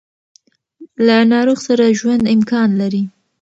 له 1.05 1.15
ناروغ 1.31 1.59
سره 1.67 1.85
ژوند 1.99 2.23
امکان 2.35 2.69
لري. 2.81 3.03